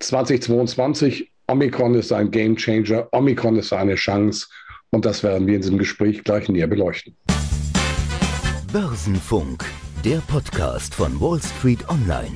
[0.00, 4.46] 2022, Omikron ist ein Gamechanger, Omikron ist eine Chance
[4.90, 7.14] und das werden wir in diesem Gespräch gleich näher beleuchten.
[8.72, 9.64] Börsenfunk,
[10.04, 12.34] der Podcast von Wall Street Online.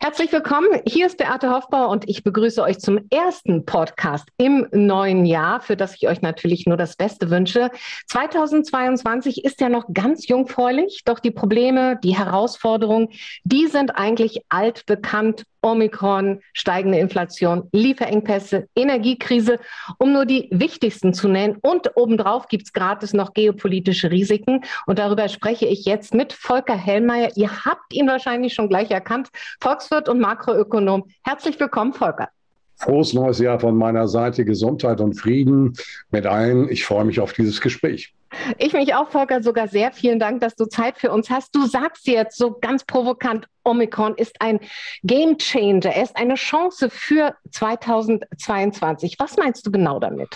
[0.00, 0.68] Herzlich willkommen.
[0.86, 5.76] Hier ist Beate Hoffbauer und ich begrüße euch zum ersten Podcast im neuen Jahr, für
[5.76, 7.70] das ich euch natürlich nur das Beste wünsche.
[8.06, 13.08] 2022 ist ja noch ganz jungfräulich, doch die Probleme, die Herausforderungen,
[13.44, 19.58] die sind eigentlich altbekannt Omikron, steigende Inflation, Lieferengpässe, Energiekrise,
[19.98, 21.58] um nur die wichtigsten zu nennen.
[21.62, 24.60] Und obendrauf gibt es gratis noch geopolitische Risiken.
[24.86, 27.30] Und darüber spreche ich jetzt mit Volker Hellmeier.
[27.36, 29.28] Ihr habt ihn wahrscheinlich schon gleich erkannt,
[29.60, 31.04] Volkswirt und Makroökonom.
[31.24, 32.28] Herzlich willkommen, Volker.
[32.76, 35.74] Frohes neues Jahr von meiner Seite, Gesundheit und Frieden
[36.10, 36.68] mit allen.
[36.68, 38.14] Ich freue mich auf dieses Gespräch.
[38.58, 39.90] Ich mich auch, Volker, sogar sehr.
[39.90, 41.54] Vielen Dank, dass du Zeit für uns hast.
[41.56, 44.60] Du sagst jetzt so ganz provokant, Omikron ist ein
[45.04, 45.90] Game Changer.
[45.90, 49.16] Er ist eine Chance für 2022.
[49.18, 50.28] Was meinst du genau damit?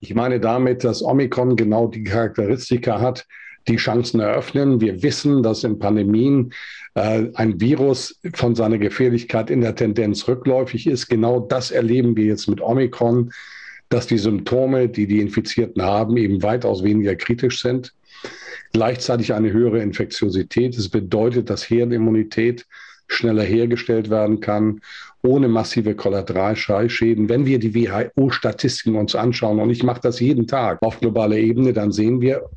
[0.00, 3.26] Ich meine damit, dass Omikron genau die Charakteristika hat,
[3.66, 4.80] die Chancen eröffnen.
[4.80, 6.52] Wir wissen, dass in Pandemien
[6.94, 11.08] äh, ein Virus von seiner Gefährlichkeit in der Tendenz rückläufig ist.
[11.08, 13.30] Genau das erleben wir jetzt mit Omikron
[13.88, 17.92] dass die Symptome, die die Infizierten haben, eben weitaus weniger kritisch sind.
[18.74, 20.76] Gleichzeitig eine höhere Infektiosität.
[20.76, 22.66] Das bedeutet, dass Herdenimmunität
[23.06, 24.80] schneller hergestellt werden kann,
[25.22, 27.28] ohne massive Kollateralschäden.
[27.28, 31.72] Wenn wir die WHO-Statistiken uns anschauen, und ich mache das jeden Tag auf globaler Ebene,
[31.72, 32.50] dann sehen wir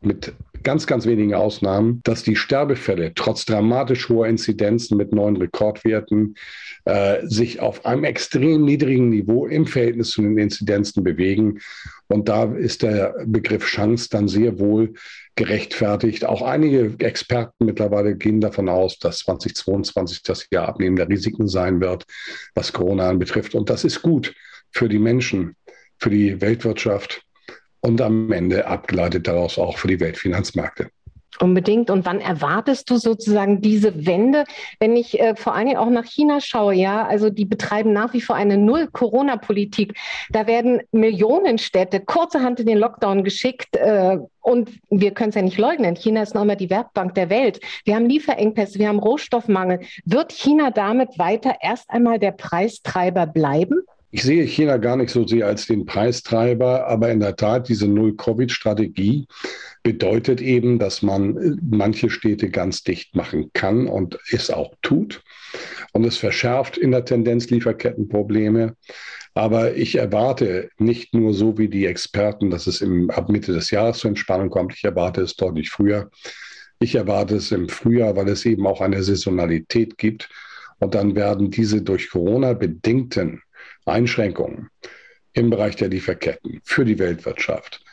[0.00, 6.34] mit ganz, ganz wenigen Ausnahmen, dass die Sterbefälle trotz dramatisch hoher Inzidenzen mit neuen Rekordwerten
[6.84, 11.60] äh, sich auf einem extrem niedrigen Niveau im Verhältnis zu den Inzidenzen bewegen.
[12.08, 14.94] Und da ist der Begriff Chance dann sehr wohl
[15.36, 16.24] gerechtfertigt.
[16.24, 22.04] Auch einige Experten mittlerweile gehen davon aus, dass 2022 das Jahr abnehmender Risiken sein wird,
[22.54, 23.54] was Corona anbetrifft.
[23.54, 24.34] Und das ist gut
[24.72, 25.56] für die Menschen,
[25.98, 27.22] für die Weltwirtschaft
[27.80, 30.90] und am Ende abgeleitet daraus auch für die Weltfinanzmärkte.
[31.40, 31.90] Unbedingt.
[31.90, 34.44] Und wann erwartest du sozusagen diese Wende?
[34.80, 38.12] Wenn ich äh, vor allen Dingen auch nach China schaue, ja, also die betreiben nach
[38.12, 39.96] wie vor eine Null-Corona-Politik.
[40.30, 43.76] Da werden Millionen Städte kurzerhand in den Lockdown geschickt.
[43.76, 45.94] Äh, und wir können es ja nicht leugnen.
[45.94, 47.60] China ist noch immer die Werkbank der Welt.
[47.84, 49.80] Wir haben Lieferengpässe, wir haben Rohstoffmangel.
[50.04, 53.82] Wird China damit weiter erst einmal der Preistreiber bleiben?
[54.10, 57.86] Ich sehe China gar nicht so sehr als den Preistreiber, aber in der Tat, diese
[57.88, 59.26] Null-Covid-Strategie
[59.82, 65.22] bedeutet eben, dass man äh, manche Städte ganz dicht machen kann und es auch tut.
[65.92, 68.76] Und es verschärft in der Tendenz Lieferkettenprobleme.
[69.34, 73.70] Aber ich erwarte nicht nur so wie die Experten, dass es im, ab Mitte des
[73.70, 74.74] Jahres zur Entspannung kommt.
[74.74, 76.10] Ich erwarte es deutlich früher.
[76.80, 80.30] Ich erwarte es im Frühjahr, weil es eben auch eine Saisonalität gibt.
[80.78, 83.42] Und dann werden diese durch Corona bedingten
[83.88, 84.70] Einschränkungen
[85.32, 87.84] im Bereich der Lieferketten für die Weltwirtschaft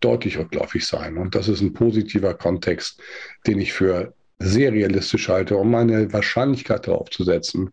[0.00, 1.16] deutlich rückläufig sein.
[1.16, 3.00] Und das ist ein positiver Kontext,
[3.46, 7.70] den ich für sehr realistisch halte, um eine Wahrscheinlichkeit darauf zu setzen.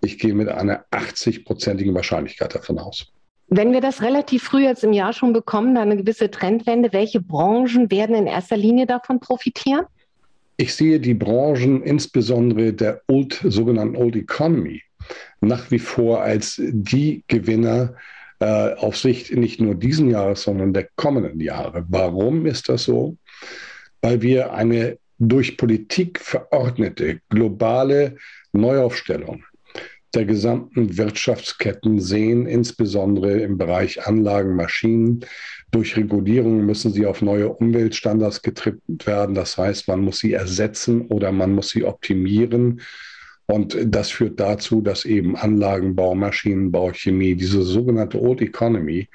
[0.00, 3.12] Ich gehe mit einer 80-prozentigen Wahrscheinlichkeit davon aus.
[3.48, 7.20] Wenn wir das relativ früh jetzt im Jahr schon bekommen, dann eine gewisse Trendwende, welche
[7.20, 9.84] Branchen werden in erster Linie davon profitieren?
[10.56, 14.82] Ich sehe die Branchen insbesondere der Old, sogenannten Old Economy
[15.40, 17.94] nach wie vor als die Gewinner
[18.40, 21.84] äh, auf Sicht nicht nur diesen Jahres, sondern der kommenden Jahre.
[21.88, 23.16] Warum ist das so?
[24.00, 28.16] Weil wir eine durch Politik verordnete globale
[28.52, 29.44] Neuaufstellung
[30.14, 35.24] der gesamten Wirtschaftsketten sehen, insbesondere im Bereich Anlagen, Maschinen.
[35.70, 39.34] Durch Regulierung müssen sie auf neue Umweltstandards getrippt werden.
[39.34, 42.80] Das heißt, man muss sie ersetzen oder man muss sie optimieren.
[43.46, 49.08] Und das führt dazu, dass eben Anlagenbau, Maschinenbau, Chemie, diese sogenannte Old Economy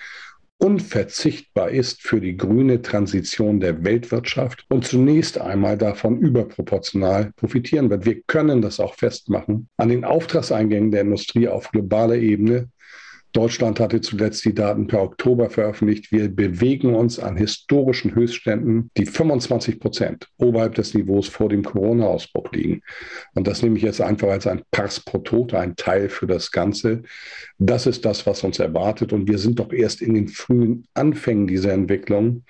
[0.60, 8.06] unverzichtbar ist für die grüne Transition der Weltwirtschaft und zunächst einmal davon überproportional profitieren wird.
[8.06, 12.70] Wir können das auch festmachen an den Auftragseingängen der Industrie auf globaler Ebene,
[13.34, 16.12] Deutschland hatte zuletzt die Daten per Oktober veröffentlicht.
[16.12, 22.52] Wir bewegen uns an historischen Höchstständen, die 25 Prozent oberhalb des Niveaus vor dem Corona-Ausbruch
[22.52, 22.82] liegen.
[23.36, 26.52] Und das nehme ich jetzt einfach als ein Pass pro Tote, ein Teil für das
[26.52, 27.04] Ganze.
[27.60, 29.14] Das ist das, was uns erwartet.
[29.14, 32.44] Und wir sind doch erst in den frühen Anfängen dieser Entwicklung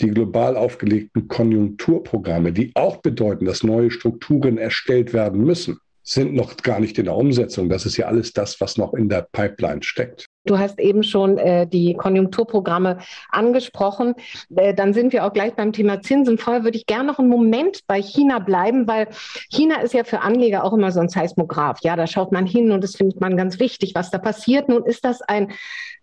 [0.00, 6.56] die global aufgelegten Konjunkturprogramme, die auch bedeuten, dass neue Strukturen erstellt werden müssen, sind noch
[6.56, 7.68] gar nicht in der Umsetzung.
[7.68, 10.26] Das ist ja alles das, was noch in der Pipeline steckt.
[10.44, 12.98] Du hast eben schon äh, die Konjunkturprogramme
[13.30, 14.14] angesprochen.
[14.56, 16.36] Äh, dann sind wir auch gleich beim Thema Zinsen.
[16.38, 19.08] Vorher würde ich gerne noch einen Moment bei China bleiben, weil
[19.50, 21.78] China ist ja für Anleger auch immer so ein Seismograph.
[21.82, 24.68] Ja, da schaut man hin und das findet man ganz wichtig, was da passiert.
[24.68, 25.52] Nun ist das ein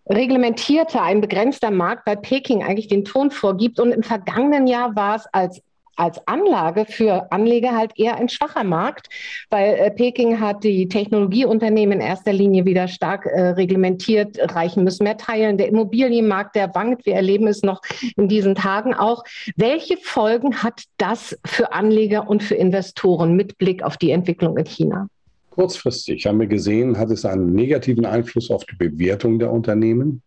[0.09, 3.79] reglementierter, ein begrenzter Markt, weil Peking eigentlich den Ton vorgibt.
[3.79, 5.61] Und im vergangenen Jahr war es als
[5.99, 9.09] als Anlage für Anleger halt eher ein schwacher Markt,
[9.49, 15.03] weil äh, Peking hat die Technologieunternehmen in erster Linie wieder stark äh, reglementiert, reichen müssen
[15.03, 15.57] mehr teilen.
[15.57, 17.05] Der Immobilienmarkt, der wankt.
[17.05, 17.81] Wir erleben es noch
[18.15, 19.23] in diesen Tagen auch.
[19.57, 24.65] Welche Folgen hat das für Anleger und für Investoren mit Blick auf die Entwicklung in
[24.65, 25.07] China?
[25.49, 30.21] Kurzfristig haben wir gesehen, hat es einen negativen Einfluss auf die Bewertung der Unternehmen.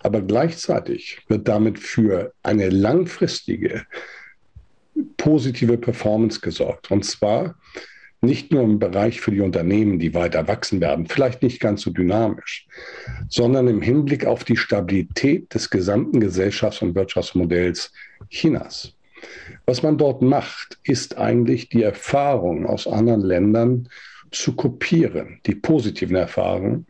[0.00, 3.86] Aber gleichzeitig wird damit für eine langfristige
[5.16, 6.90] positive Performance gesorgt.
[6.90, 7.56] Und zwar
[8.20, 11.90] nicht nur im Bereich für die Unternehmen, die weiter wachsen werden, vielleicht nicht ganz so
[11.90, 12.66] dynamisch,
[13.28, 17.92] sondern im Hinblick auf die Stabilität des gesamten Gesellschafts- und Wirtschaftsmodells
[18.30, 18.94] Chinas.
[19.66, 23.88] Was man dort macht, ist eigentlich die Erfahrung aus anderen Ländern
[24.30, 26.86] zu kopieren, die positiven Erfahrungen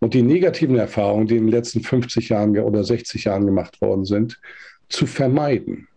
[0.00, 4.04] und die negativen Erfahrungen, die in den letzten 50 Jahren oder 60 Jahren gemacht worden
[4.04, 4.40] sind,
[4.88, 5.88] zu vermeiden.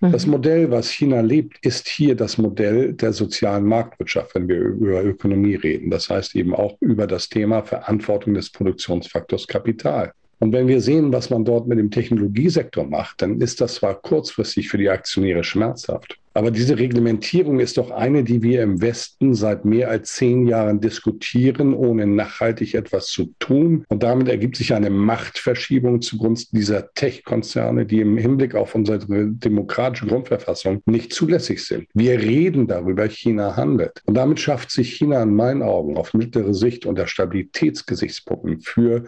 [0.00, 0.32] Das mhm.
[0.32, 5.54] Modell, was China lebt, ist hier das Modell der sozialen Marktwirtschaft, wenn wir über Ökonomie
[5.54, 5.90] reden.
[5.90, 10.12] Das heißt eben auch über das Thema Verantwortung des Produktionsfaktors Kapital.
[10.38, 13.94] Und wenn wir sehen, was man dort mit dem Technologiesektor macht, dann ist das zwar
[13.94, 19.34] kurzfristig für die Aktionäre schmerzhaft, aber diese Reglementierung ist doch eine, die wir im Westen
[19.34, 23.86] seit mehr als zehn Jahren diskutieren, ohne nachhaltig etwas zu tun.
[23.88, 30.08] Und damit ergibt sich eine Machtverschiebung zugunsten dieser Tech-Konzerne, die im Hinblick auf unsere demokratische
[30.08, 31.86] Grundverfassung nicht zulässig sind.
[31.94, 34.02] Wir reden darüber, China handelt.
[34.04, 39.04] Und damit schafft sich China in meinen Augen auf mittlere Sicht unter Stabilitätsgesichtspunkten für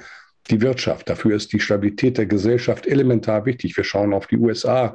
[0.51, 1.09] die Wirtschaft.
[1.09, 3.77] Dafür ist die Stabilität der Gesellschaft elementar wichtig.
[3.77, 4.95] Wir schauen auf die USA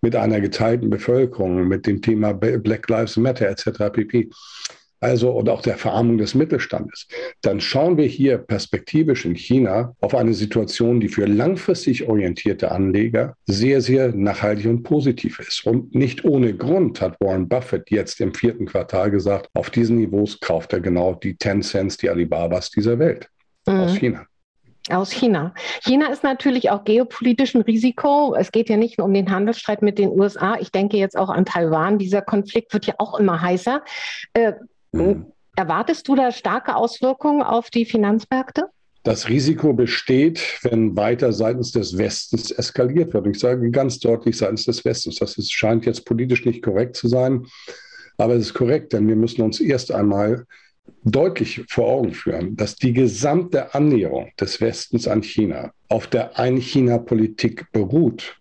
[0.00, 3.92] mit einer geteilten Bevölkerung, mit dem Thema Black Lives Matter etc.
[3.92, 4.30] pp.
[5.00, 7.06] Also und auch der Verarmung des Mittelstandes.
[7.42, 13.36] Dann schauen wir hier perspektivisch in China auf eine Situation, die für langfristig orientierte Anleger
[13.46, 15.64] sehr, sehr nachhaltig und positiv ist.
[15.64, 20.40] Und nicht ohne Grund hat Warren Buffett jetzt im vierten Quartal gesagt, auf diesen Niveaus
[20.40, 23.28] kauft er genau die Tencents, die Alibabas dieser Welt
[23.66, 23.74] mhm.
[23.74, 24.26] aus China.
[24.92, 25.54] Aus China.
[25.82, 28.34] China ist natürlich auch geopolitisch ein Risiko.
[28.34, 30.56] Es geht ja nicht nur um den Handelsstreit mit den USA.
[30.60, 31.98] Ich denke jetzt auch an Taiwan.
[31.98, 33.82] Dieser Konflikt wird ja auch immer heißer.
[34.32, 34.52] Äh,
[34.92, 35.26] mhm.
[35.56, 38.68] Erwartest du da starke Auswirkungen auf die Finanzmärkte?
[39.02, 43.26] Das Risiko besteht, wenn weiter seitens des Westens eskaliert wird.
[43.26, 45.16] Ich sage ganz deutlich seitens des Westens.
[45.16, 47.46] Das ist, scheint jetzt politisch nicht korrekt zu sein,
[48.18, 50.44] aber es ist korrekt, denn wir müssen uns erst einmal
[51.04, 57.70] deutlich vor Augen führen, dass die gesamte Annäherung des Westens an China auf der Ein-China-Politik
[57.72, 58.37] beruht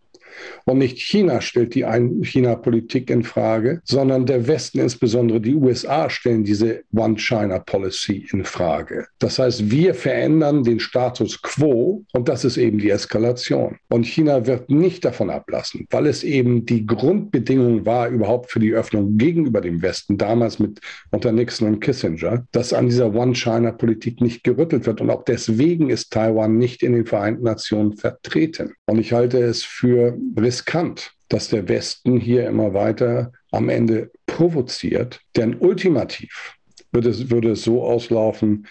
[0.66, 6.44] und nicht China stellt die Ein-China-Politik in Frage, sondern der Westen, insbesondere die USA, stellen
[6.44, 9.08] diese One-China-Policy in Frage.
[9.20, 13.78] Das heißt, wir verändern den Status quo und das ist eben die Eskalation.
[13.90, 18.74] Und China wird nicht davon ablassen, weil es eben die Grundbedingung war überhaupt für die
[18.74, 20.80] Öffnung gegenüber dem Westen, damals mit
[21.12, 25.02] unter Nixon und Kissinger, dass an dieser One-China-Politik nicht gerüttelt wird.
[25.02, 28.74] Und auch deswegen ist Taiwan nicht in den Vereinten Nationen vertreten.
[28.86, 35.22] Und ich halte es für riskant, dass der Westen hier immer weiter am Ende provoziert.
[35.36, 36.56] Denn ultimativ
[36.92, 38.68] würde es, würde es so auslaufen,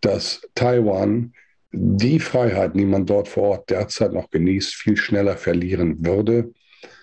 [0.00, 1.32] dass Taiwan
[1.72, 6.52] die Freiheiten, die man dort vor Ort derzeit noch genießt, viel schneller verlieren würde,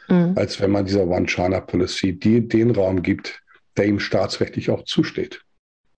[0.10, 0.34] mhm.
[0.36, 3.42] als wenn man dieser One-China-Policy die, den Raum gibt,
[3.78, 5.42] der ihm staatsrechtlich auch zusteht.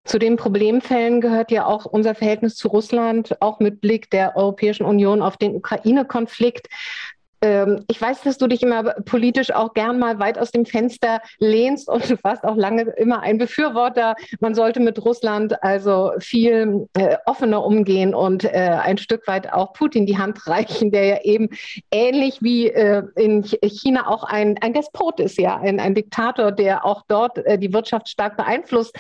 [0.06, 4.86] Zu den Problemfällen gehört ja auch unser Verhältnis zu Russland, auch mit Blick der Europäischen
[4.86, 6.68] Union auf den Ukraine-Konflikt.
[7.42, 11.22] Ähm, ich weiß, dass du dich immer politisch auch gern mal weit aus dem Fenster
[11.40, 14.16] lehnst und du warst auch lange immer ein Befürworter.
[14.40, 19.74] Man sollte mit Russland also viel äh, offener umgehen und äh, ein Stück weit auch
[19.74, 21.50] Putin die Hand reichen, der ja eben
[21.92, 26.86] ähnlich wie äh, in China auch ein, ein Despot ist, ja, ein, ein Diktator, der
[26.86, 28.96] auch dort die Wirtschaft stark beeinflusst.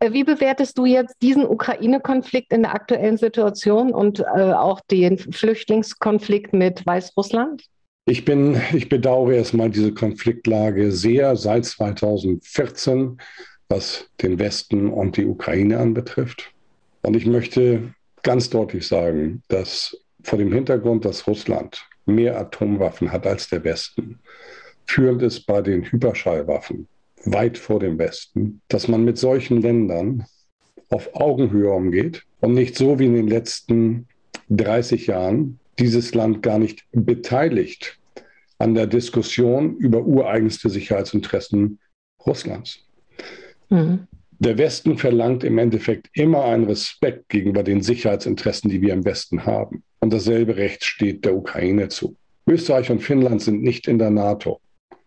[0.00, 6.84] Wie bewertest du jetzt diesen Ukraine-Konflikt in der aktuellen Situation und auch den Flüchtlingskonflikt mit
[6.86, 7.64] Weißrussland?
[8.04, 13.18] Ich bin, ich bedauere erstmal diese Konfliktlage sehr seit 2014,
[13.68, 16.52] was den Westen und die Ukraine anbetrifft.
[17.02, 17.94] Und ich möchte
[18.24, 24.18] ganz deutlich sagen, dass vor dem Hintergrund, dass Russland mehr Atomwaffen hat als der Westen,
[24.84, 26.88] führend ist bei den Hyperschallwaffen
[27.24, 30.26] weit vor dem Westen, dass man mit solchen Ländern
[30.90, 34.08] auf Augenhöhe umgeht und nicht so wie in den letzten
[34.50, 37.98] 30 Jahren dieses Land gar nicht beteiligt
[38.58, 41.80] an der Diskussion über ureigenste Sicherheitsinteressen
[42.24, 42.86] Russlands.
[43.68, 44.06] Mhm.
[44.38, 49.44] Der Westen verlangt im Endeffekt immer einen Respekt gegenüber den Sicherheitsinteressen, die wir im Westen
[49.44, 49.82] haben.
[50.00, 52.16] Und dasselbe Recht steht der Ukraine zu.
[52.46, 54.60] Österreich und Finnland sind nicht in der NATO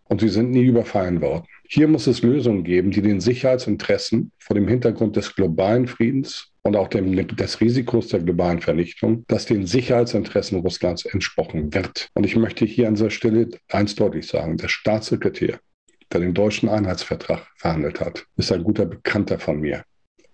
[0.07, 1.45] und sie sind nie überfallen worden.
[1.67, 6.75] Hier muss es Lösungen geben, die den Sicherheitsinteressen vor dem Hintergrund des globalen Friedens und
[6.75, 12.09] auch dem, des Risikos der globalen Vernichtung, dass den Sicherheitsinteressen Russlands entsprochen wird.
[12.13, 14.57] Und ich möchte hier an dieser Stelle eins deutlich sagen.
[14.57, 15.59] Der Staatssekretär
[16.11, 19.83] der den deutschen Einheitsvertrag verhandelt hat, ist ein guter Bekannter von mir.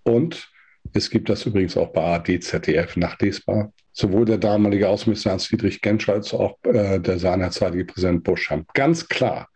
[0.03, 0.49] Und
[0.93, 3.71] es gibt das übrigens auch bei ARD, ZDF nachlesbar.
[3.93, 9.07] Sowohl der damalige Außenminister Hans-Dietrich Genscher als auch äh, der seinerzeitige Präsident Bush haben ganz
[9.07, 9.49] klar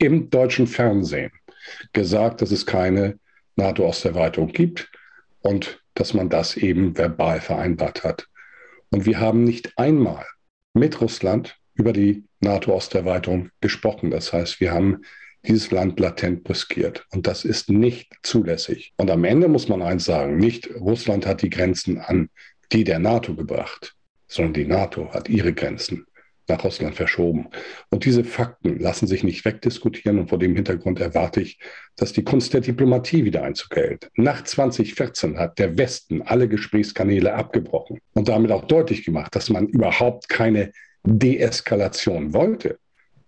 [0.00, 1.30] im deutschen Fernsehen
[1.92, 3.18] gesagt, dass es keine
[3.56, 4.90] NATO-Osterweiterung gibt
[5.40, 8.26] und dass man das eben verbal vereinbart hat.
[8.90, 10.24] Und wir haben nicht einmal
[10.72, 14.10] mit Russland über die NATO-Osterweiterung gesprochen.
[14.10, 15.02] Das heißt, wir haben
[15.46, 17.06] dieses Land latent brüskiert.
[17.10, 18.92] Und das ist nicht zulässig.
[18.96, 22.30] Und am Ende muss man eins sagen, nicht Russland hat die Grenzen an
[22.72, 23.94] die der NATO gebracht,
[24.28, 26.06] sondern die NATO hat ihre Grenzen
[26.48, 27.48] nach Russland verschoben.
[27.90, 31.58] Und diese Fakten lassen sich nicht wegdiskutieren und vor dem Hintergrund erwarte ich,
[31.96, 34.08] dass die Kunst der Diplomatie wieder Einzug hält.
[34.16, 39.66] Nach 2014 hat der Westen alle Gesprächskanäle abgebrochen und damit auch deutlich gemacht, dass man
[39.68, 40.72] überhaupt keine
[41.04, 42.78] Deeskalation wollte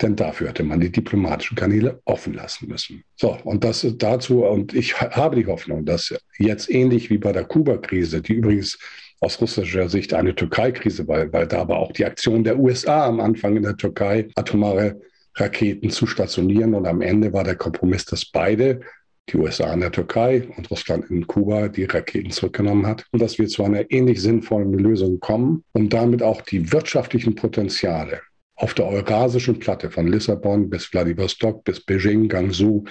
[0.02, 3.04] denn dafür hätte man die diplomatischen Kanäle offen lassen müssen.
[3.16, 7.44] So, und das dazu, und ich habe die Hoffnung, dass jetzt ähnlich wie bei der
[7.44, 8.78] Kuba-Krise, die übrigens
[9.22, 13.20] aus russischer Sicht eine Türkei-Krise war, weil da aber auch die Aktion der USA am
[13.20, 15.00] Anfang in der Türkei atomare
[15.36, 18.80] Raketen zu stationieren und am Ende war der Kompromiss, dass beide
[19.28, 23.38] die USA in der Türkei und Russland in Kuba die Raketen zurückgenommen hat und dass
[23.38, 28.20] wir zu einer ähnlich sinnvollen Lösung kommen und damit auch die wirtschaftlichen Potenziale
[28.56, 32.84] auf der Eurasischen Platte von Lissabon bis Vladivostok bis Beijing, Guangzhou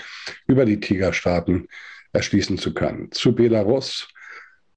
[0.47, 1.67] über die Tigerstaaten
[2.13, 3.11] erschließen zu können.
[3.11, 4.07] Zu Belarus.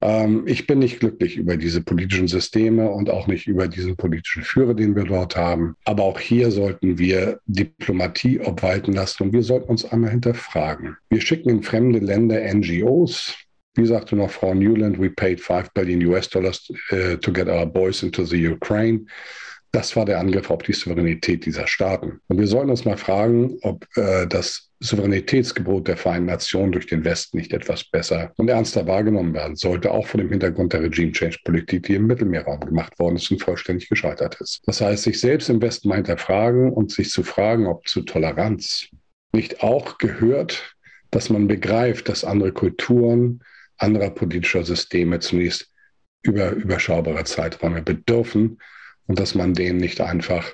[0.01, 4.43] Ähm, ich bin nicht glücklich über diese politischen Systeme und auch nicht über diesen politischen
[4.43, 5.75] Führer, den wir dort haben.
[5.85, 10.97] Aber auch hier sollten wir Diplomatie obwalten lassen und wir sollten uns einmal hinterfragen.
[11.09, 13.35] Wir schicken in fremde Länder NGOs,
[13.75, 17.65] wie sagte noch Frau Newland, we paid 5 billion US dollars uh, to get our
[17.65, 19.05] boys into the Ukraine.
[19.75, 22.21] Das war der Angriff auf die Souveränität dieser Staaten.
[22.27, 27.03] Und wir sollten uns mal fragen, ob äh, das Souveränitätsgebot der Vereinten Nationen durch den
[27.03, 31.83] Westen nicht etwas besser und ernster wahrgenommen werden sollte, auch vor dem Hintergrund der Regime-Change-Politik,
[31.83, 34.61] die im Mittelmeerraum gemacht worden ist und vollständig gescheitert ist.
[34.65, 38.87] Das heißt, sich selbst im Westen mal hinterfragen und sich zu fragen, ob zu Toleranz
[39.33, 40.73] nicht auch gehört,
[41.11, 43.43] dass man begreift, dass andere Kulturen,
[43.77, 45.69] anderer politischer Systeme zunächst
[46.21, 48.57] über überschaubare Zeiträume bedürfen,
[49.07, 50.53] und dass man denen nicht einfach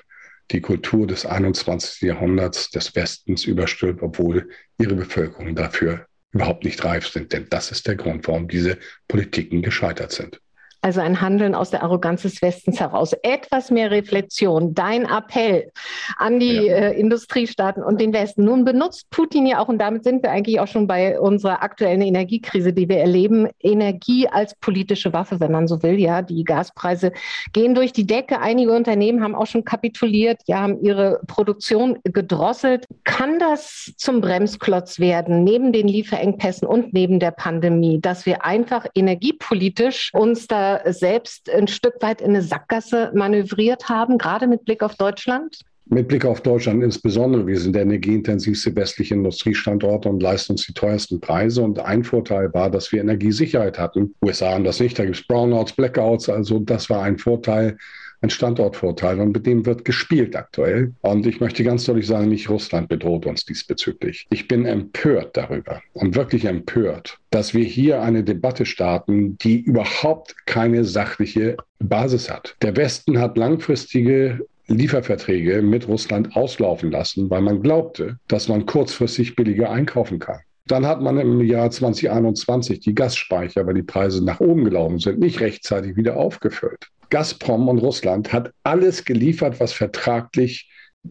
[0.50, 2.02] die Kultur des 21.
[2.02, 7.32] Jahrhunderts des Westens überstülpt, obwohl ihre Bevölkerung dafür überhaupt nicht reif sind.
[7.32, 8.78] Denn das ist der Grund, warum diese
[9.08, 10.40] Politiken gescheitert sind.
[10.84, 13.12] Also ein Handeln aus der Arroganz des Westens heraus.
[13.22, 14.74] Etwas mehr Reflexion.
[14.74, 15.70] Dein Appell
[16.16, 16.74] an die ja.
[16.74, 18.44] äh, Industriestaaten und den Westen.
[18.44, 22.02] Nun benutzt Putin ja auch, und damit sind wir eigentlich auch schon bei unserer aktuellen
[22.02, 26.00] Energiekrise, die wir erleben, Energie als politische Waffe, wenn man so will.
[26.00, 27.12] Ja, die Gaspreise
[27.52, 28.40] gehen durch die Decke.
[28.40, 32.86] Einige Unternehmen haben auch schon kapituliert, ja, haben ihre Produktion gedrosselt.
[33.04, 38.86] Kann das zum Bremsklotz werden, neben den Lieferengpässen und neben der Pandemie, dass wir einfach
[38.96, 44.82] energiepolitisch uns da selbst ein Stück weit in eine Sackgasse manövriert haben, gerade mit Blick
[44.82, 45.58] auf Deutschland?
[45.86, 47.46] Mit Blick auf Deutschland insbesondere.
[47.46, 51.62] Wir sind der energieintensivste westliche Industriestandort und leisten uns die teuersten Preise.
[51.62, 54.14] Und ein Vorteil war, dass wir Energiesicherheit hatten.
[54.24, 54.98] USA haben das nicht.
[54.98, 56.28] Da gibt es Brownouts, Blackouts.
[56.28, 57.76] Also das war ein Vorteil
[58.22, 60.94] ein Standortvorteil und mit dem wird gespielt aktuell.
[61.00, 64.26] Und ich möchte ganz deutlich sagen, nicht Russland bedroht uns diesbezüglich.
[64.30, 70.36] Ich bin empört darüber und wirklich empört, dass wir hier eine Debatte starten, die überhaupt
[70.46, 72.56] keine sachliche Basis hat.
[72.62, 79.34] Der Westen hat langfristige Lieferverträge mit Russland auslaufen lassen, weil man glaubte, dass man kurzfristig
[79.34, 80.38] billiger einkaufen kann.
[80.66, 85.18] Dann hat man im Jahr 2021 die Gasspeicher, weil die Preise nach oben gelaufen sind,
[85.18, 86.91] nicht rechtzeitig wieder aufgefüllt.
[87.12, 90.70] Gazprom und Russland hat alles geliefert, was vertraglich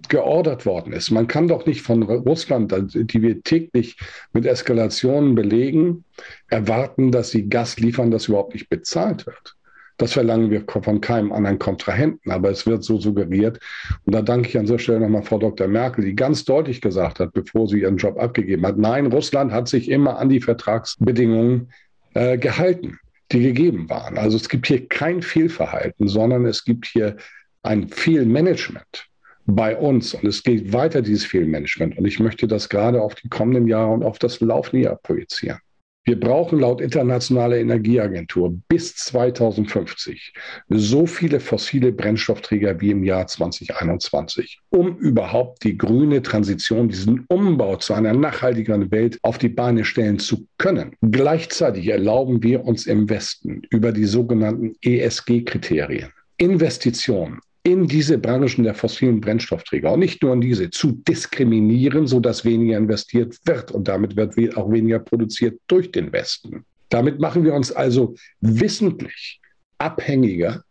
[0.09, 1.11] geordert worden ist.
[1.11, 3.97] Man kann doch nicht von Russland, die wir täglich
[4.33, 6.03] mit Eskalationen belegen,
[6.49, 9.55] erwarten, dass sie Gas liefern, das überhaupt nicht bezahlt wird.
[9.97, 13.59] Das verlangen wir von keinem anderen Kontrahenten, aber es wird so suggeriert.
[14.05, 15.67] Und da danke ich an dieser Stelle nochmal Frau Dr.
[15.67, 19.67] Merkel, die ganz deutlich gesagt hat, bevor sie ihren Job abgegeben hat, nein, Russland hat
[19.67, 21.71] sich immer an die Vertragsbedingungen
[22.15, 22.97] äh, gehalten.
[23.31, 24.17] Die gegeben waren.
[24.17, 27.17] Also es gibt hier kein Fehlverhalten, sondern es gibt hier
[27.63, 29.07] ein Fehlmanagement
[29.45, 31.97] bei uns und es geht weiter, dieses Fehlmanagement.
[31.97, 35.59] Und ich möchte das gerade auf die kommenden Jahre und auf das laufende Jahr projizieren.
[36.03, 40.33] Wir brauchen laut Internationaler Energieagentur bis 2050
[40.67, 47.75] so viele fossile Brennstoffträger wie im Jahr 2021, um überhaupt die grüne Transition, diesen Umbau
[47.75, 50.95] zu einer nachhaltigeren Welt auf die Beine stellen zu können.
[51.01, 58.73] Gleichzeitig erlauben wir uns im Westen über die sogenannten ESG-Kriterien Investitionen in diese Branchen der
[58.73, 64.15] fossilen Brennstoffträger und nicht nur in diese zu diskriminieren, sodass weniger investiert wird und damit
[64.15, 66.65] wird auch weniger produziert durch den Westen.
[66.89, 69.39] Damit machen wir uns also wissentlich
[69.77, 70.63] abhängiger,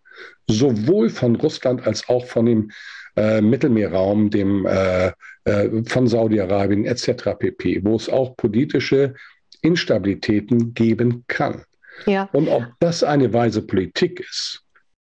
[0.49, 2.71] sowohl von Russland als auch von dem
[3.17, 5.13] äh, Mittelmeerraum, dem, äh,
[5.45, 7.37] äh, von Saudi-Arabien etc.
[7.39, 9.15] pp., wo es auch politische
[9.63, 11.63] Instabilitäten geben kann.
[12.07, 12.29] Ja.
[12.33, 14.63] Und ob das eine weise Politik ist,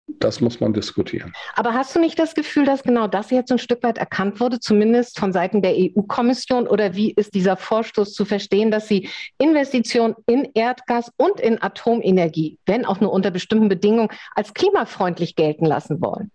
[0.07, 1.33] das muss man diskutieren.
[1.55, 4.61] Aber hast du nicht das Gefühl, dass genau das jetzt ein Stück weit erkannt wurde,
[4.61, 6.67] zumindest von Seiten der EU-Kommission?
[6.67, 9.09] Oder wie ist dieser Vorstoß zu verstehen, dass sie
[9.39, 15.65] Investitionen in Erdgas und in Atomenergie, wenn auch nur unter bestimmten Bedingungen, als klimafreundlich gelten
[15.65, 16.31] lassen wollen?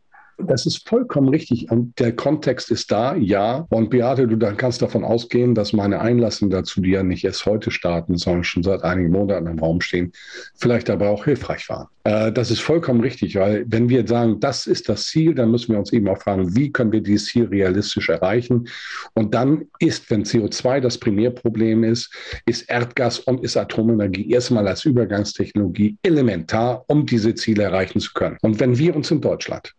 [0.48, 1.72] Das ist vollkommen richtig.
[1.72, 3.66] Und der Kontext ist da, ja.
[3.70, 7.72] Und Beate, du kannst davon ausgehen, dass meine Einlassen dazu, die ja nicht erst heute
[7.72, 10.12] starten, sondern schon seit einigen Monaten im Raum stehen,
[10.56, 11.88] vielleicht aber auch hilfreich waren.
[12.04, 15.72] Äh, das ist vollkommen richtig, weil wenn wir sagen, das ist das Ziel, dann müssen
[15.72, 18.68] wir uns eben auch fragen, wie können wir dieses Ziel realistisch erreichen?
[19.14, 22.14] Und dann ist, wenn CO2 das Primärproblem ist,
[22.46, 28.38] ist Erdgas und ist Atomenergie erstmal als Übergangstechnologie elementar, um diese Ziele erreichen zu können.
[28.42, 29.74] Und wenn wir uns in Deutschland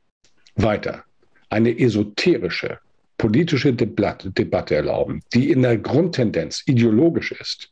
[0.56, 1.04] weiter
[1.50, 2.78] eine esoterische
[3.22, 7.70] politische Debatte, erlauben, die in der Grundtendenz ideologisch ist,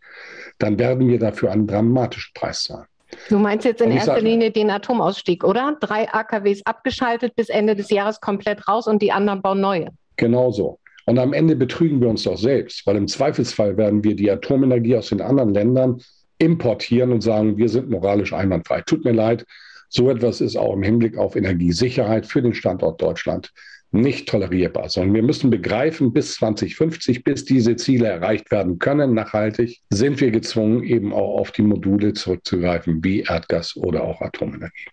[0.58, 2.86] dann werden wir dafür einen dramatischen Preis zahlen.
[3.28, 5.76] Du meinst jetzt in erster sage, Linie den Atomausstieg, oder?
[5.80, 9.88] Drei AKWs abgeschaltet, bis Ende des Jahres komplett raus und die anderen bauen neue.
[10.16, 10.78] Genau so.
[11.06, 14.96] Und am Ende betrügen wir uns doch selbst, weil im Zweifelsfall werden wir die Atomenergie
[14.96, 16.00] aus den anderen Ländern
[16.38, 18.82] importieren und sagen, wir sind moralisch einwandfrei.
[18.82, 19.44] Tut mir leid,
[19.90, 23.52] so etwas ist auch im Hinblick auf Energiesicherheit für den Standort Deutschland
[23.92, 29.80] nicht tolerierbar, sondern wir müssen begreifen, bis 2050, bis diese Ziele erreicht werden können, nachhaltig,
[29.90, 34.86] sind wir gezwungen, eben auch auf die Module zurückzugreifen, wie Erdgas oder auch Atomenergie.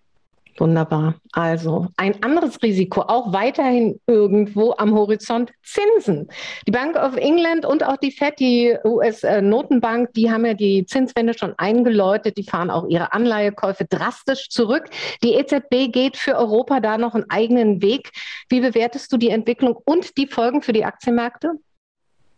[0.59, 1.15] Wunderbar.
[1.33, 6.29] Also ein anderes Risiko, auch weiterhin irgendwo am Horizont, Zinsen.
[6.67, 11.37] Die Bank of England und auch die FED, die US-Notenbank, die haben ja die Zinswende
[11.37, 12.37] schon eingeläutet.
[12.37, 14.89] Die fahren auch ihre Anleihekäufe drastisch zurück.
[15.23, 18.11] Die EZB geht für Europa da noch einen eigenen Weg.
[18.49, 21.51] Wie bewertest du die Entwicklung und die Folgen für die Aktienmärkte?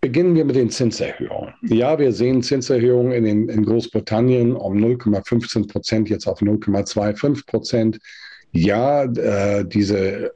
[0.01, 1.53] Beginnen wir mit den Zinserhöhungen.
[1.63, 7.99] Ja, wir sehen Zinserhöhungen in, den, in Großbritannien um 0,15 Prozent, jetzt auf 0,25 Prozent.
[8.51, 10.31] Ja, äh, diese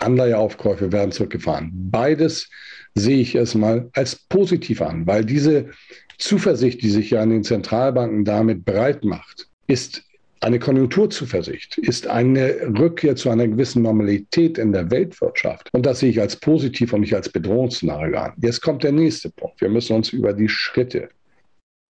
[0.00, 1.70] Anleiheaufkäufe werden zurückgefahren.
[1.72, 2.50] Beides
[2.94, 5.70] sehe ich erstmal als positiv an, weil diese
[6.18, 10.02] Zuversicht, die sich ja an den Zentralbanken damit breit macht, ist
[10.40, 15.68] eine Konjunkturzuversicht ist eine Rückkehr zu einer gewissen Normalität in der Weltwirtschaft.
[15.72, 18.32] Und das sehe ich als positiv und nicht als Bedrohungsszenario an.
[18.40, 19.60] Jetzt kommt der nächste Punkt.
[19.60, 21.08] Wir müssen uns über die Schritte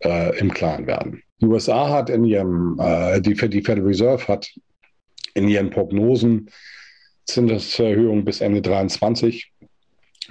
[0.02, 1.22] äh, im Klaren werden.
[1.40, 4.50] Die USA hat in ihrem, äh, die, die Federal Reserve hat
[5.34, 6.50] in ihren Prognosen
[7.26, 9.52] Zinserhöhungen bis Ende 2023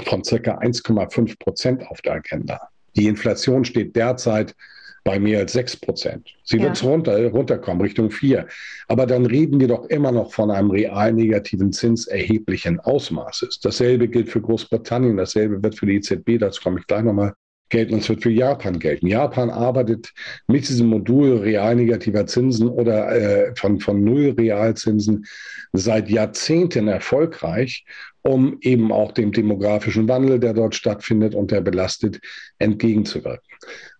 [0.04, 2.60] von circa 1,5 Prozent auf der Agenda.
[2.96, 4.56] Die Inflation steht derzeit
[5.08, 6.36] bei mehr als 6 Prozent.
[6.44, 6.64] Sie ja.
[6.64, 8.46] wird runter, runterkommen, Richtung 4.
[8.90, 13.62] Aber dann reden wir doch immer noch von einem real negativen Zins erheblichen Ausmaßes.
[13.62, 17.32] Dasselbe gilt für Großbritannien, dasselbe wird für die EZB, dazu komme ich gleich nochmal
[17.70, 19.08] gelten und es wird für Japan gelten.
[19.08, 20.14] Japan arbeitet
[20.48, 25.26] mit diesem Modul real negativer Zinsen oder äh, von, von Null Realzinsen
[25.72, 27.86] seit Jahrzehnten erfolgreich,
[28.28, 32.20] um eben auch dem demografischen Wandel, der dort stattfindet und der belastet,
[32.60, 33.48] entgegenzuwirken.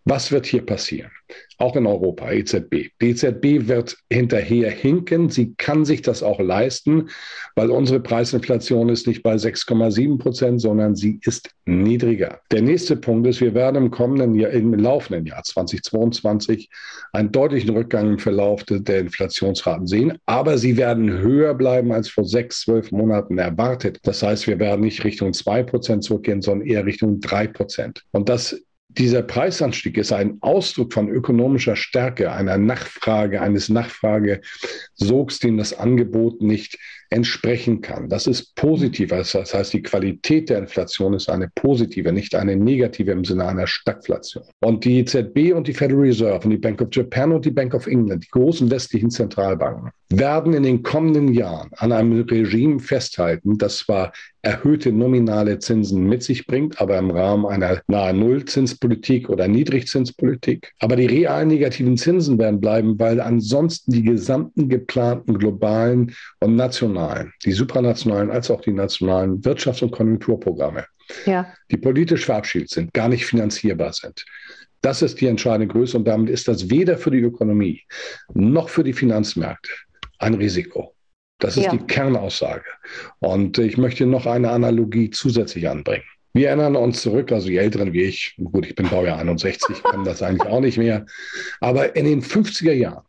[0.10, 1.12] Was wird hier passieren?
[1.58, 2.92] Auch in Europa, EZB.
[3.02, 5.30] Die EZB wird hinterher hinken.
[5.30, 7.10] Sie kann sich das auch leisten,
[7.56, 12.40] weil unsere Preisinflation ist nicht bei 6,7 Prozent, sondern sie ist niedriger.
[12.52, 16.70] Der nächste Punkt ist, wir werden im kommenden Jahr, im laufenden Jahr 2022
[17.12, 20.18] einen deutlichen Rückgang im Verlauf der Inflationsraten sehen.
[20.26, 24.00] Aber sie werden höher bleiben als vor sechs, zwölf Monaten erwartet.
[24.04, 28.04] Das heißt, wir werden nicht Richtung 2 Prozent zurückgehen, sondern eher Richtung 3 Prozent.
[28.12, 35.58] Und das dieser Preisanstieg ist ein Ausdruck von ökonomischer Stärke, einer Nachfrage, eines Nachfragesogs, dem
[35.58, 38.10] das Angebot nicht entsprechen kann.
[38.10, 39.10] Das ist positiv.
[39.10, 43.68] Das heißt, die Qualität der Inflation ist eine positive, nicht eine negative im Sinne einer
[43.68, 44.44] Stagflation.
[44.60, 47.74] Und die EZB und die Federal Reserve und die Bank of Japan und die Bank
[47.74, 53.58] of England, die großen westlichen Zentralbanken, werden in den kommenden Jahren an einem Regime festhalten,
[53.58, 59.48] das zwar erhöhte nominale Zinsen mit sich bringt, aber im Rahmen einer nahe Nullzinspolitik oder
[59.50, 60.72] Niedrigzinspolitik.
[60.80, 67.34] Aber die realen negativen Zinsen werden bleiben, weil ansonsten die gesamten geplanten globalen und nationalen,
[67.44, 70.86] die supranationalen als auch die nationalen Wirtschafts- und Konjunkturprogramme,
[71.26, 71.52] ja.
[71.70, 74.24] die politisch verabschiedet sind, gar nicht finanzierbar sind.
[74.82, 77.82] Das ist die entscheidende Größe und damit ist das weder für die Ökonomie
[78.34, 79.72] noch für die Finanzmärkte
[80.20, 80.96] ein Risiko.
[81.40, 81.72] Das ist ja.
[81.72, 82.66] die Kernaussage.
[83.20, 86.04] Und ich möchte noch eine Analogie zusätzlich anbringen.
[86.34, 90.04] Wir erinnern uns zurück, also die Älteren wie ich, gut, ich bin Baujahr 61, kann
[90.04, 91.06] das eigentlich auch nicht mehr,
[91.62, 93.04] aber in den 50er Jahren,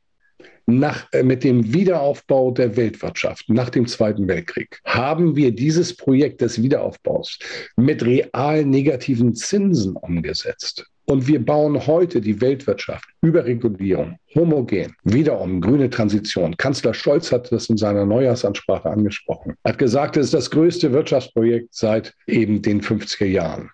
[0.69, 6.43] nach, äh, mit dem Wiederaufbau der Weltwirtschaft nach dem Zweiten Weltkrieg haben wir dieses Projekt
[6.43, 7.39] des Wiederaufbaus
[7.77, 10.87] mit real negativen Zinsen umgesetzt.
[11.11, 15.63] Und wir bauen heute die Weltwirtschaft über Regulierung homogen wieder um.
[15.63, 16.55] Grüne Transition.
[16.59, 19.55] Kanzler Scholz hat das in seiner Neujahrsansprache angesprochen.
[19.63, 23.71] Er hat gesagt, es ist das größte Wirtschaftsprojekt seit eben den 50er Jahren.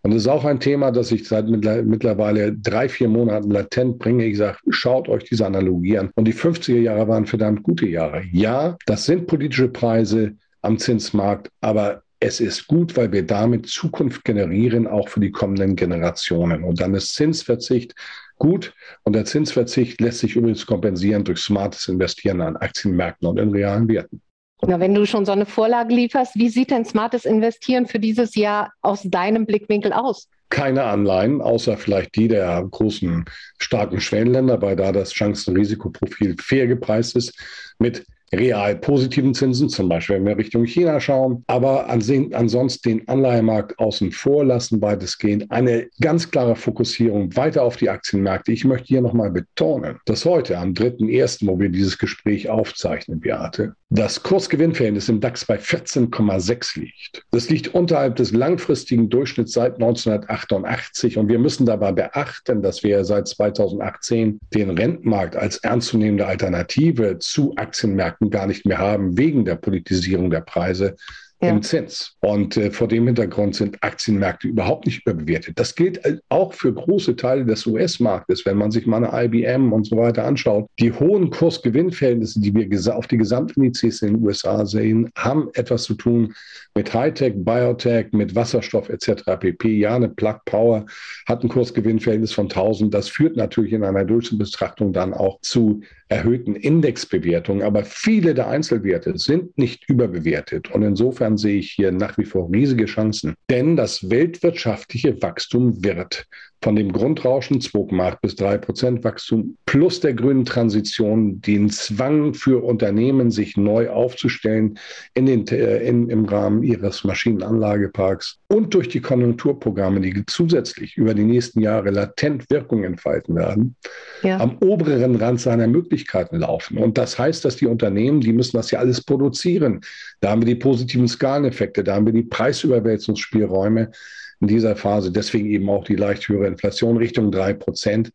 [0.00, 4.24] Und es ist auch ein Thema, das ich seit mittlerweile drei, vier Monaten latent bringe.
[4.24, 6.10] Ich sage, schaut euch diese Analogie an.
[6.14, 8.22] Und die 50er Jahre waren verdammt gute Jahre.
[8.32, 14.24] Ja, das sind politische Preise am Zinsmarkt, aber es ist gut, weil wir damit Zukunft
[14.24, 16.64] generieren, auch für die kommenden Generationen.
[16.64, 17.94] Und dann ist Zinsverzicht
[18.38, 18.74] gut.
[19.04, 23.88] Und der Zinsverzicht lässt sich übrigens kompensieren durch smartes Investieren an Aktienmärkten und in realen
[23.88, 24.20] Werten.
[24.66, 28.34] Na, wenn du schon so eine Vorlage lieferst, wie sieht denn smartes Investieren für dieses
[28.34, 30.28] Jahr aus deinem Blickwinkel aus?
[30.48, 33.24] Keine Anleihen, außer vielleicht die der großen,
[33.58, 37.38] starken Schwellenländer, weil da das Chancen-Risikoprofil fair gepreist ist,
[37.78, 43.78] mit real positiven Zinsen, zum Beispiel wenn wir Richtung China schauen, aber ansonsten den Anleihemarkt
[43.78, 45.50] außen vor lassen, weitestgehend.
[45.50, 48.52] Eine ganz klare Fokussierung weiter auf die Aktienmärkte.
[48.52, 53.74] Ich möchte hier nochmal betonen, dass heute am 3.1., wo wir dieses Gespräch aufzeichnen, Beate,
[53.90, 57.22] das Kursgewinnverhältnis im DAX bei 14,6 liegt.
[57.30, 63.04] Das liegt unterhalb des langfristigen Durchschnitts seit 1988 und wir müssen dabei beachten, dass wir
[63.04, 69.44] seit 2018 den Rentenmarkt als ernstzunehmende Alternative zu Aktienmärkten Märkten gar nicht mehr haben, wegen
[69.44, 70.96] der Politisierung der Preise
[71.40, 71.50] ja.
[71.50, 72.16] im Zins.
[72.20, 75.58] Und äh, vor dem Hintergrund sind Aktienmärkte überhaupt nicht überbewertet.
[75.58, 79.86] Das gilt auch für große Teile des US-Marktes, wenn man sich mal eine IBM und
[79.86, 80.68] so weiter anschaut.
[80.78, 85.94] Die hohen Kursgewinnverhältnisse, die wir auf die Gesamtindizes in den USA sehen, haben etwas zu
[85.94, 86.34] tun
[86.74, 89.22] mit Hightech, Biotech, mit Wasserstoff etc.
[89.38, 89.78] pp.
[89.78, 90.86] Ja, eine Plug Power
[91.26, 92.92] hat ein Kursgewinnverhältnis von 1000.
[92.92, 97.62] Das führt natürlich in einer Durchschnittsbetrachtung dann auch zu erhöhten Indexbewertungen.
[97.62, 100.70] Aber viele der Einzelwerte sind nicht überbewertet.
[100.70, 103.34] Und insofern sehe ich hier nach wie vor riesige Chancen.
[103.50, 106.26] Denn das weltwirtschaftliche Wachstum wird
[106.62, 112.64] von dem Grundrauschen 2,8 bis 3 Prozent Wachstum plus der grünen Transition, den Zwang für
[112.64, 114.78] Unternehmen, sich neu aufzustellen
[115.14, 121.14] in den, äh, in, im Rahmen ihres Maschinenanlageparks und durch die Konjunkturprogramme, die zusätzlich über
[121.14, 123.76] die nächsten Jahre latent Wirkung entfalten werden,
[124.22, 124.38] ja.
[124.40, 126.78] am oberen Rand seiner Möglichkeiten laufen.
[126.78, 129.80] Und das heißt, dass die Unternehmen, die müssen das ja alles produzieren.
[130.20, 133.92] Da haben wir die positiven Skaleneffekte, da haben wir die Preisüberwälzungsspielräume
[134.40, 135.10] in dieser Phase.
[135.10, 138.12] Deswegen eben auch die leicht höhere Inflation Richtung drei Prozent.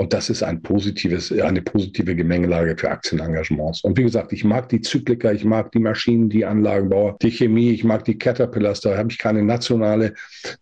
[0.00, 3.82] Und das ist ein positives, eine positive Gemengelage für Aktienengagements.
[3.82, 7.70] Und wie gesagt, ich mag die Zykliker, ich mag die Maschinen, die Anlagenbauer, die Chemie,
[7.72, 10.14] ich mag die Caterpillars, da habe ich keine nationale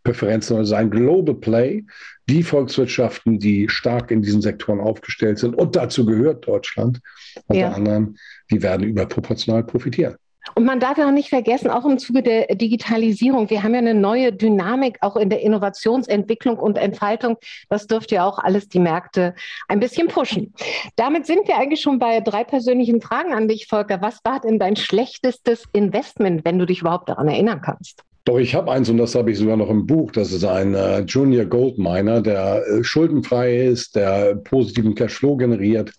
[0.03, 1.85] Präferenz, sondern es ist ein Global Play.
[2.29, 6.99] Die Volkswirtschaften, die stark in diesen Sektoren aufgestellt sind, und dazu gehört Deutschland
[7.47, 7.71] unter ja.
[7.71, 8.17] anderem,
[8.51, 10.17] die werden überproportional profitieren.
[10.55, 13.81] Und man darf ja auch nicht vergessen, auch im Zuge der Digitalisierung, wir haben ja
[13.81, 17.37] eine neue Dynamik auch in der Innovationsentwicklung und Entfaltung.
[17.69, 19.35] Das dürfte ja auch alles die Märkte
[19.69, 20.55] ein bisschen pushen.
[20.97, 24.01] Damit sind wir eigentlich schon bei drei persönlichen Fragen an dich, Volker.
[24.01, 28.03] Was war denn dein schlechtestes Investment, wenn du dich überhaupt daran erinnern kannst?
[28.25, 30.13] Doch, ich habe eins und das habe ich sogar noch im Buch.
[30.13, 35.93] Das ist ein äh, Junior Gold Miner, der äh, schuldenfrei ist, der positiven Cashflow generiert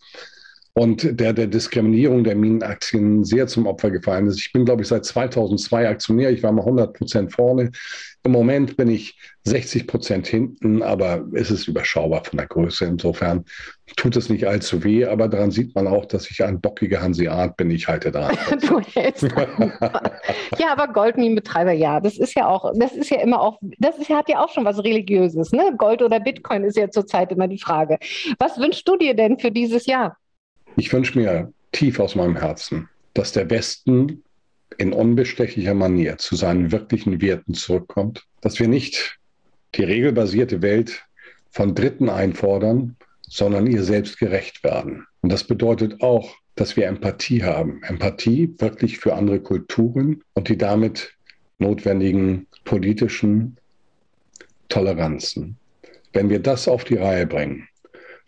[0.74, 4.40] und der der Diskriminierung der Minenaktien sehr zum Opfer gefallen ist.
[4.40, 6.32] Ich bin, glaube ich, seit 2002 Aktionär.
[6.32, 7.72] Ich war mal 100 Prozent vorne.
[8.24, 12.86] Im Moment bin ich 60 Prozent hinten, aber es ist überschaubar von der Größe.
[12.86, 13.46] Insofern
[13.96, 17.56] tut es nicht allzu weh, aber daran sieht man auch, dass ich ein bockiger Hanseat
[17.56, 17.72] bin.
[17.72, 18.38] Ich halte daran.
[18.68, 23.58] du hältst Ja, aber Goldminenbetreiber, ja, das ist ja auch, das ist ja immer auch,
[23.80, 25.52] das ist, hat ja auch schon was Religiöses.
[25.52, 25.74] Ne?
[25.78, 27.98] Gold oder Bitcoin ist ja zurzeit immer die Frage.
[28.38, 30.18] Was wünschst du dir denn für dieses Jahr?
[30.80, 34.24] Ich wünsche mir tief aus meinem Herzen, dass der Westen
[34.78, 39.20] in unbestechlicher Manier zu seinen wirklichen Werten zurückkommt, dass wir nicht
[39.76, 41.06] die regelbasierte Welt
[41.52, 42.96] von Dritten einfordern,
[43.28, 45.06] sondern ihr selbst gerecht werden.
[45.20, 47.84] Und das bedeutet auch, dass wir Empathie haben.
[47.84, 51.13] Empathie wirklich für andere Kulturen und die damit
[51.58, 53.58] notwendigen politischen
[54.70, 55.58] Toleranzen.
[56.13, 57.68] Wenn wir das auf die Reihe bringen,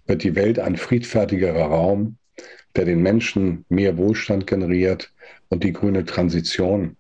[0.06, 2.18] wird die Welt ein friedfertigerer Raum,
[2.76, 5.12] der den Menschen mehr Wohlstand generiert
[5.50, 6.96] und die grüne Transition,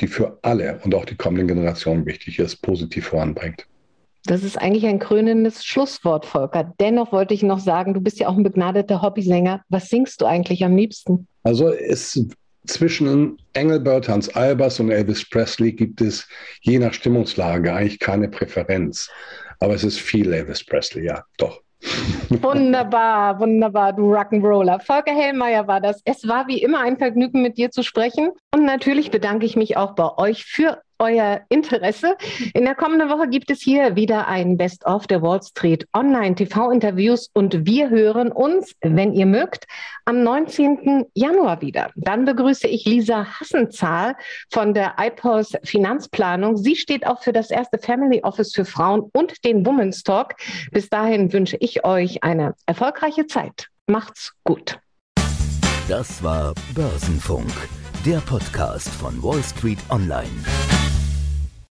[0.00, 3.66] die für alle und auch die kommenden Generationen wichtig ist, positiv voranbringt.
[4.24, 6.74] Das ist eigentlich ein krönendes Schlusswort, Volker.
[6.80, 9.62] Dennoch wollte ich noch sagen, du bist ja auch ein begnadeter Hobbysänger.
[9.68, 11.28] Was singst du eigentlich am liebsten?
[11.44, 12.26] Also es,
[12.66, 16.26] zwischen Engelbert, Hans Albers und Elvis Presley gibt es
[16.60, 19.08] je nach Stimmungslage eigentlich keine Präferenz.
[19.60, 21.62] Aber es ist viel Elvis Presley, ja, doch.
[22.28, 24.80] Wunderbar, wunderbar, du Rock'n'Roller.
[24.80, 26.00] Volker Hellmeier war das.
[26.04, 28.30] Es war wie immer ein Vergnügen, mit dir zu sprechen.
[28.52, 32.16] Und natürlich bedanke ich mich auch bei euch für euer Interesse.
[32.54, 37.30] In der kommenden Woche gibt es hier wieder ein Best-of der Wall Street Online TV-Interviews
[37.32, 39.66] und wir hören uns, wenn ihr mögt,
[40.04, 41.06] am 19.
[41.14, 41.90] Januar wieder.
[41.96, 44.14] Dann begrüße ich Lisa Hassenzahl
[44.50, 46.56] von der IPOS Finanzplanung.
[46.56, 50.34] Sie steht auch für das erste Family Office für Frauen und den Women's Talk.
[50.72, 53.68] Bis dahin wünsche ich euch eine erfolgreiche Zeit.
[53.86, 54.78] Macht's gut.
[55.88, 57.52] Das war Börsenfunk,
[58.04, 60.75] der Podcast von Wall Street Online.